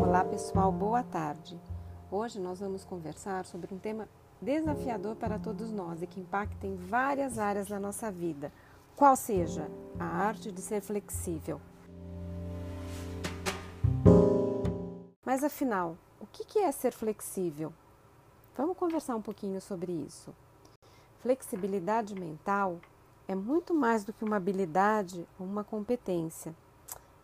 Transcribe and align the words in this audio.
Olá 0.00 0.24
pessoal, 0.24 0.72
boa 0.72 1.02
tarde. 1.02 1.60
Hoje 2.10 2.40
nós 2.40 2.58
vamos 2.58 2.84
conversar 2.84 3.44
sobre 3.44 3.72
um 3.74 3.78
tema 3.78 4.08
desafiador 4.40 5.14
para 5.14 5.38
todos 5.38 5.70
nós 5.70 6.00
e 6.00 6.06
que 6.06 6.18
impacta 6.18 6.66
em 6.66 6.74
várias 6.74 7.38
áreas 7.38 7.68
da 7.68 7.78
nossa 7.78 8.10
vida, 8.10 8.50
qual 8.96 9.14
seja 9.14 9.70
a 9.98 10.04
arte 10.04 10.50
de 10.50 10.62
ser 10.62 10.80
flexível. 10.80 11.60
Mas 15.22 15.44
afinal, 15.44 15.98
o 16.18 16.26
que 16.26 16.58
é 16.58 16.72
ser 16.72 16.92
flexível? 16.92 17.70
Vamos 18.56 18.78
conversar 18.78 19.14
um 19.14 19.22
pouquinho 19.22 19.60
sobre 19.60 19.92
isso. 19.92 20.34
Flexibilidade 21.18 22.14
mental 22.14 22.80
é 23.28 23.34
muito 23.34 23.74
mais 23.74 24.02
do 24.02 24.14
que 24.14 24.24
uma 24.24 24.36
habilidade 24.36 25.28
ou 25.38 25.46
uma 25.46 25.62
competência. 25.62 26.54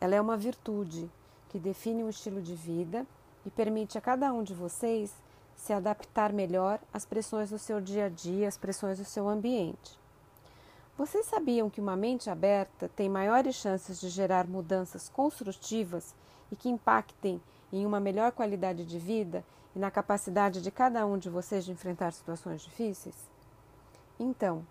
Ela 0.00 0.16
é 0.16 0.20
uma 0.20 0.36
virtude 0.36 1.08
que 1.54 1.58
define 1.60 2.02
um 2.02 2.08
estilo 2.08 2.42
de 2.42 2.52
vida 2.52 3.06
e 3.46 3.50
permite 3.50 3.96
a 3.96 4.00
cada 4.00 4.32
um 4.32 4.42
de 4.42 4.52
vocês 4.52 5.14
se 5.54 5.72
adaptar 5.72 6.32
melhor 6.32 6.80
às 6.92 7.06
pressões 7.06 7.50
do 7.50 7.60
seu 7.60 7.80
dia 7.80 8.06
a 8.06 8.08
dia, 8.08 8.48
às 8.48 8.58
pressões 8.58 8.98
do 8.98 9.04
seu 9.04 9.28
ambiente. 9.28 9.96
Vocês 10.98 11.26
sabiam 11.26 11.70
que 11.70 11.80
uma 11.80 11.94
mente 11.94 12.28
aberta 12.28 12.90
tem 12.96 13.08
maiores 13.08 13.54
chances 13.54 14.00
de 14.00 14.08
gerar 14.08 14.48
mudanças 14.48 15.08
construtivas 15.08 16.12
e 16.50 16.56
que 16.56 16.68
impactem 16.68 17.40
em 17.72 17.86
uma 17.86 18.00
melhor 18.00 18.32
qualidade 18.32 18.84
de 18.84 18.98
vida 18.98 19.44
e 19.76 19.78
na 19.78 19.92
capacidade 19.92 20.60
de 20.60 20.72
cada 20.72 21.06
um 21.06 21.16
de 21.16 21.30
vocês 21.30 21.64
de 21.64 21.70
enfrentar 21.70 22.12
situações 22.12 22.62
difíceis? 22.62 23.14
Então, 24.18 24.66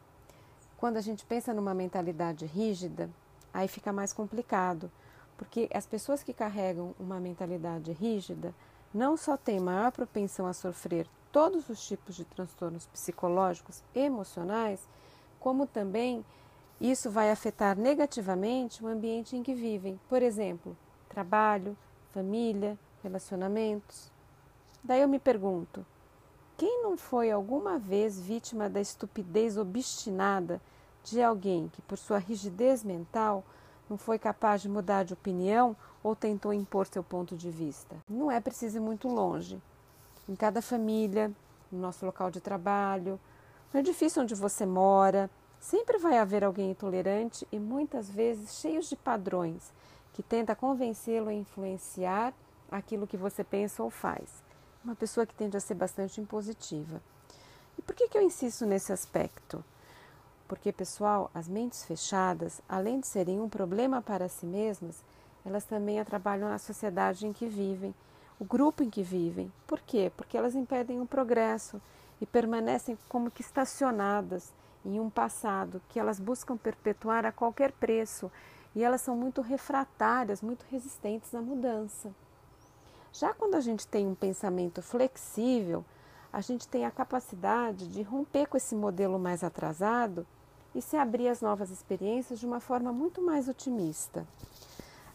quando 0.76 0.98
a 0.98 1.02
gente 1.02 1.24
pensa 1.24 1.54
numa 1.54 1.74
mentalidade 1.74 2.46
rígida, 2.46 3.10
aí 3.54 3.70
fica 3.70 3.94
mais 3.94 4.12
complicado, 4.12 4.92
porque 5.38 5.70
as 5.74 5.86
pessoas 5.86 6.24
que 6.24 6.34
carregam 6.34 6.94
uma 7.00 7.20
mentalidade 7.20 7.92
rígida 7.92 8.54
não 8.94 9.18
só 9.18 9.36
têm 9.36 9.60
maior 9.60 9.92
propensão 9.92 10.46
a 10.46 10.54
sofrer 10.54 11.08
todos 11.32 11.68
os 11.70 11.86
tipos 11.86 12.16
de 12.16 12.24
transtornos 12.26 12.86
psicológicos 12.88 13.84
e 13.96 14.02
emocionais, 14.02 14.88
como 15.40 15.66
também 15.66 16.24
isso 16.80 17.10
vai 17.10 17.32
afetar 17.32 17.78
negativamente 17.78 18.84
o 18.84 18.88
ambiente 18.88 19.36
em 19.36 19.42
que 19.42 19.54
vivem. 19.54 20.00
Por 20.08 20.22
exemplo, 20.22 20.78
trabalho, 21.10 21.76
família, 22.12 22.78
relacionamentos. 23.02 24.12
Daí 24.84 25.02
eu 25.02 25.08
me 25.08 25.20
pergunto: 25.20 25.86
quem 26.56 26.84
não 26.84 26.96
foi 26.98 27.32
alguma 27.32 27.80
vez 27.80 28.20
vítima 28.20 28.70
da 28.70 28.80
estupidez 28.80 29.58
obstinada 29.58 30.62
de 31.04 31.22
alguém 31.22 31.68
que, 31.70 31.82
por 31.82 31.98
sua 31.98 32.18
rigidez 32.18 32.84
mental, 32.84 33.44
não 33.94 33.98
foi 33.98 34.18
capaz 34.18 34.64
de 34.64 34.68
mudar 34.68 35.04
de 35.04 35.14
opinião 35.14 35.76
ou 36.02 36.16
tentou 36.16 36.52
impor 36.52 36.88
seu 36.88 37.04
ponto 37.04 37.38
de 37.38 37.52
vista. 37.52 37.96
Não 38.10 38.32
é 38.32 38.42
preciso 38.42 38.78
ir 38.78 38.80
muito 38.80 39.08
longe. 39.08 39.62
Em 40.28 40.36
cada 40.36 40.64
família, 40.64 41.32
no 41.72 41.80
nosso 41.80 42.04
local 42.04 42.32
de 42.32 42.42
trabalho, 42.42 43.20
no 43.72 43.80
edifício 43.80 44.24
onde 44.24 44.34
você 44.34 44.66
mora, 44.66 45.30
sempre 45.60 46.00
vai 46.00 46.18
haver 46.18 46.44
alguém 46.44 46.72
intolerante 46.72 47.48
e 47.52 47.60
muitas 47.60 48.10
vezes 48.10 48.56
cheio 48.56 48.82
de 48.82 48.96
padrões 48.96 49.72
que 50.12 50.24
tenta 50.24 50.56
convencê-lo 50.56 51.30
a 51.30 51.34
influenciar 51.34 52.34
aquilo 52.72 53.06
que 53.06 53.16
você 53.16 53.44
pensa 53.44 53.84
ou 53.84 53.92
faz. 53.92 54.44
Uma 54.84 54.96
pessoa 54.96 55.24
que 55.24 55.36
tende 55.36 55.56
a 55.56 55.60
ser 55.60 55.76
bastante 55.76 56.20
impositiva. 56.20 57.00
E 57.78 57.82
por 57.84 57.96
que, 57.96 58.10
que 58.10 58.18
eu 58.18 58.24
insisto 58.24 58.66
nesse 58.66 58.92
aspecto? 58.92 59.64
Porque, 60.48 60.72
pessoal, 60.72 61.32
as 61.34 61.48
mentes 61.48 61.84
fechadas, 61.84 62.62
além 62.68 63.00
de 63.00 63.08
serem 63.08 63.40
um 63.40 63.50
problema 63.50 64.02
para 64.02 64.28
si 64.28 64.46
mesmas, 64.46 65.04
elas 65.46 65.66
também 65.66 66.00
atrapalham 66.00 66.48
a 66.48 66.58
sociedade 66.58 67.26
em 67.26 67.34
que 67.34 67.48
vivem, 67.48 67.94
o 68.40 68.46
grupo 68.46 68.84
em 68.84 68.90
que 68.90 69.04
vivem. 69.04 69.52
Por 69.68 69.80
quê? 69.80 70.12
Porque 70.16 70.38
elas 70.38 70.56
impedem 70.56 71.02
o 71.02 71.06
progresso 71.06 71.82
e 72.20 72.26
permanecem 72.26 72.98
como 73.10 73.32
que 73.32 73.42
estacionadas 73.42 74.54
em 74.86 75.00
um 75.00 75.10
passado 75.10 75.82
que 75.90 76.00
elas 76.00 76.20
buscam 76.20 76.58
perpetuar 76.58 77.26
a 77.26 77.32
qualquer 77.32 77.72
preço 77.72 78.32
e 78.76 78.84
elas 78.84 79.02
são 79.02 79.16
muito 79.16 79.42
refratárias, 79.42 80.42
muito 80.42 80.66
resistentes 80.70 81.34
à 81.34 81.42
mudança. 81.42 82.14
Já 83.12 83.34
quando 83.34 83.56
a 83.56 83.62
gente 83.62 83.88
tem 83.88 84.08
um 84.08 84.16
pensamento 84.16 84.82
flexível, 84.82 85.86
a 86.32 86.42
gente 86.42 86.68
tem 86.68 86.86
a 86.86 86.92
capacidade 86.92 87.88
de 87.88 88.02
romper 88.02 88.48
com 88.48 88.58
esse 88.58 88.76
modelo 88.76 89.20
mais 89.20 89.44
atrasado 89.44 90.26
e 90.74 90.82
se 90.82 90.98
abrir 90.98 91.28
às 91.28 91.42
novas 91.42 91.70
experiências 91.70 92.40
de 92.40 92.46
uma 92.46 92.60
forma 92.60 92.92
muito 92.92 93.22
mais 93.22 93.48
otimista. 93.48 94.26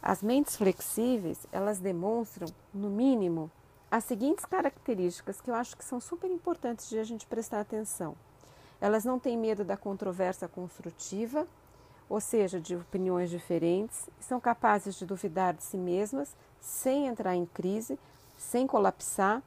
As 0.02 0.22
mentes 0.22 0.56
flexíveis, 0.56 1.46
elas 1.50 1.78
demonstram, 1.78 2.48
no 2.72 2.88
mínimo, 2.88 3.50
as 3.90 4.04
seguintes 4.04 4.44
características 4.44 5.40
que 5.40 5.50
eu 5.50 5.54
acho 5.54 5.76
que 5.76 5.84
são 5.84 6.00
super 6.00 6.30
importantes 6.30 6.88
de 6.88 6.98
a 6.98 7.04
gente 7.04 7.26
prestar 7.26 7.60
atenção. 7.60 8.14
Elas 8.80 9.04
não 9.04 9.18
têm 9.18 9.36
medo 9.36 9.64
da 9.64 9.76
controvérsia 9.76 10.46
construtiva, 10.46 11.46
ou 12.08 12.20
seja, 12.20 12.60
de 12.60 12.76
opiniões 12.76 13.28
diferentes, 13.28 14.08
são 14.20 14.40
capazes 14.40 14.94
de 14.94 15.04
duvidar 15.04 15.54
de 15.54 15.62
si 15.62 15.76
mesmas 15.76 16.34
sem 16.60 17.06
entrar 17.06 17.34
em 17.34 17.44
crise, 17.44 17.98
sem 18.36 18.66
colapsar 18.66 19.42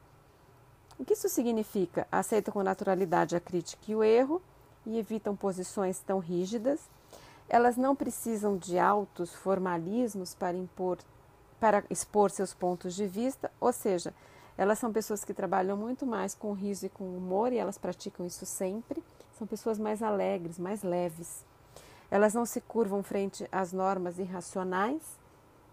o 1.02 1.04
que 1.04 1.14
isso 1.14 1.28
significa? 1.28 2.06
Aceitam 2.12 2.52
com 2.52 2.62
naturalidade 2.62 3.34
a 3.34 3.40
crítica 3.40 3.90
e 3.90 3.94
o 3.94 4.04
erro 4.04 4.40
e 4.86 4.98
evitam 4.98 5.36
posições 5.36 6.00
tão 6.00 6.18
rígidas. 6.18 6.80
Elas 7.48 7.76
não 7.76 7.94
precisam 7.94 8.56
de 8.56 8.78
altos 8.78 9.34
formalismos 9.34 10.34
para 10.34 10.56
impor, 10.56 10.98
para 11.60 11.84
expor 11.90 12.30
seus 12.30 12.54
pontos 12.54 12.94
de 12.94 13.06
vista, 13.06 13.50
ou 13.60 13.72
seja, 13.72 14.12
elas 14.56 14.78
são 14.78 14.92
pessoas 14.92 15.24
que 15.24 15.32
trabalham 15.32 15.76
muito 15.76 16.06
mais 16.06 16.34
com 16.34 16.52
riso 16.52 16.86
e 16.86 16.88
com 16.88 17.16
humor 17.16 17.52
e 17.52 17.58
elas 17.58 17.78
praticam 17.78 18.26
isso 18.26 18.44
sempre. 18.44 19.02
São 19.38 19.46
pessoas 19.46 19.78
mais 19.78 20.02
alegres, 20.02 20.58
mais 20.58 20.82
leves. 20.82 21.44
Elas 22.10 22.34
não 22.34 22.44
se 22.44 22.60
curvam 22.60 23.02
frente 23.02 23.48
às 23.50 23.72
normas 23.72 24.18
irracionais. 24.18 25.02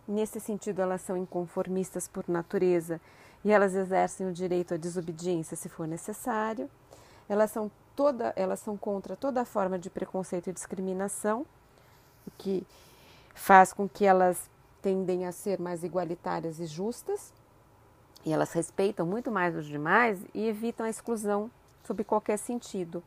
Nesse 0.07 0.39
sentido, 0.39 0.81
elas 0.81 1.01
são 1.01 1.17
inconformistas 1.17 2.07
por 2.07 2.27
natureza 2.29 3.01
e 3.43 3.51
elas 3.51 3.75
exercem 3.75 4.27
o 4.27 4.33
direito 4.33 4.73
à 4.73 4.77
desobediência 4.77 5.57
se 5.57 5.69
for 5.69 5.87
necessário. 5.87 6.69
Elas 7.27 7.51
são, 7.51 7.69
toda, 7.99 8.31
elas 8.37 8.61
são 8.61 8.77
contra 8.77 9.13
toda 9.13 9.43
forma 9.43 9.77
de 9.77 9.89
preconceito 9.89 10.49
e 10.49 10.53
discriminação, 10.53 11.45
o 12.25 12.31
que 12.37 12.65
faz 13.35 13.73
com 13.73 13.89
que 13.89 14.05
elas 14.05 14.49
tendem 14.81 15.25
a 15.25 15.33
ser 15.33 15.59
mais 15.59 15.83
igualitárias 15.83 16.61
e 16.61 16.65
justas. 16.65 17.33
E 18.25 18.31
elas 18.31 18.53
respeitam 18.53 19.05
muito 19.05 19.29
mais 19.29 19.53
os 19.53 19.65
demais 19.65 20.17
e 20.33 20.47
evitam 20.47 20.85
a 20.85 20.89
exclusão 20.89 21.51
sob 21.83 22.05
qualquer 22.05 22.37
sentido. 22.37 23.03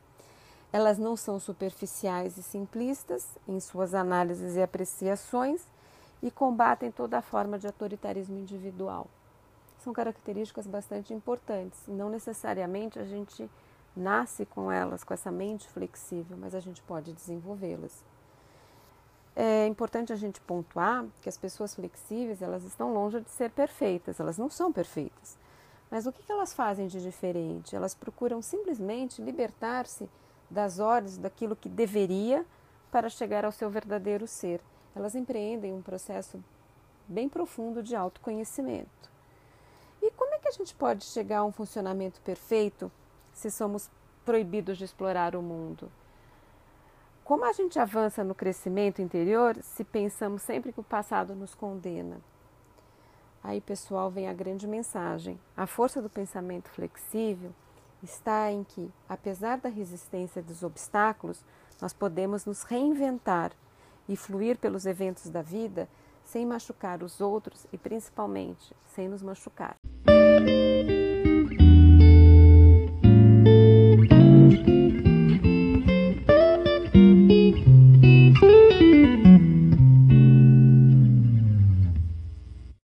Elas 0.71 0.99
não 0.99 1.17
são 1.17 1.39
superficiais 1.39 2.37
e 2.37 2.43
simplistas 2.43 3.27
em 3.47 3.59
suas 3.59 3.95
análises 3.95 4.55
e 4.55 4.61
apreciações 4.61 5.63
e 6.21 6.29
combatem 6.29 6.91
toda 6.91 7.19
forma 7.19 7.57
de 7.57 7.65
autoritarismo 7.65 8.37
individual 8.37 9.07
são 9.83 9.91
características 9.91 10.65
bastante 10.65 11.13
importantes. 11.13 11.77
Não 11.87 12.09
necessariamente 12.09 12.97
a 12.97 13.03
gente 13.03 13.49
nasce 13.95 14.45
com 14.45 14.71
elas, 14.71 15.03
com 15.03 15.13
essa 15.13 15.31
mente 15.31 15.67
flexível, 15.69 16.37
mas 16.37 16.55
a 16.55 16.59
gente 16.59 16.81
pode 16.81 17.13
desenvolvê-las. 17.13 18.03
É 19.35 19.65
importante 19.65 20.13
a 20.13 20.15
gente 20.15 20.39
pontuar 20.41 21.05
que 21.21 21.29
as 21.29 21.37
pessoas 21.37 21.73
flexíveis 21.73 22.41
elas 22.41 22.63
estão 22.63 22.93
longe 22.93 23.19
de 23.19 23.29
ser 23.31 23.49
perfeitas, 23.49 24.19
elas 24.19 24.37
não 24.37 24.49
são 24.49 24.71
perfeitas. 24.71 25.37
Mas 25.89 26.05
o 26.05 26.11
que 26.11 26.31
elas 26.31 26.53
fazem 26.53 26.87
de 26.87 27.01
diferente? 27.01 27.75
Elas 27.75 27.93
procuram 27.93 28.41
simplesmente 28.41 29.21
libertar-se 29.21 30.09
das 30.49 30.79
ordens 30.79 31.17
daquilo 31.17 31.55
que 31.55 31.69
deveria 31.69 32.45
para 32.91 33.09
chegar 33.09 33.43
ao 33.43 33.51
seu 33.51 33.69
verdadeiro 33.69 34.27
ser. 34.27 34.61
Elas 34.95 35.15
empreendem 35.15 35.73
um 35.73 35.81
processo 35.81 36.43
bem 37.07 37.27
profundo 37.27 37.81
de 37.81 37.95
autoconhecimento. 37.95 39.11
E 40.01 40.11
como 40.11 40.33
é 40.35 40.39
que 40.39 40.47
a 40.47 40.51
gente 40.51 40.75
pode 40.75 41.05
chegar 41.05 41.39
a 41.39 41.45
um 41.45 41.51
funcionamento 41.51 42.21
perfeito 42.21 42.91
se 43.33 43.51
somos 43.51 43.89
proibidos 44.23 44.77
de 44.77 44.85
explorar 44.85 45.35
o 45.35 45.41
mundo? 45.41 45.91
Como 47.23 47.45
a 47.45 47.53
gente 47.53 47.79
avança 47.79 48.23
no 48.23 48.35
crescimento 48.35 49.01
interior 49.01 49.57
se 49.61 49.83
pensamos 49.83 50.41
sempre 50.41 50.73
que 50.73 50.79
o 50.79 50.83
passado 50.83 51.33
nos 51.33 51.55
condena? 51.55 52.17
Aí, 53.43 53.59
pessoal, 53.59 54.09
vem 54.09 54.27
a 54.27 54.33
grande 54.33 54.67
mensagem. 54.67 55.39
A 55.55 55.67
força 55.67 56.01
do 56.01 56.09
pensamento 56.09 56.69
flexível 56.69 57.51
está 58.01 58.51
em 58.51 58.63
que, 58.63 58.91
apesar 59.07 59.57
da 59.57 59.69
resistência 59.69 60.41
dos 60.41 60.63
obstáculos, 60.63 61.43
nós 61.81 61.93
podemos 61.93 62.45
nos 62.45 62.63
reinventar 62.63 63.51
e 64.07 64.15
fluir 64.15 64.57
pelos 64.57 64.85
eventos 64.85 65.29
da 65.29 65.41
vida 65.41 65.87
sem 66.23 66.45
machucar 66.45 67.03
os 67.03 67.19
outros 67.19 67.65
e 67.71 67.77
principalmente 67.77 68.75
sem 68.87 69.07
nos 69.07 69.21
machucar. 69.21 69.82